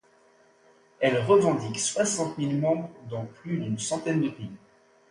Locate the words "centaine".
3.77-4.21